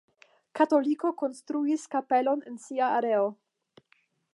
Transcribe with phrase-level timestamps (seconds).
[0.59, 3.31] Katoliko konstruis kapelon en sia areo.